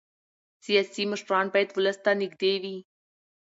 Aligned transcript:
سیاسي 0.65 1.03
مشران 1.11 1.45
باید 1.53 1.69
ولس 1.73 1.97
ته 2.05 2.11
نږدې 2.21 2.53
وي 2.61 2.77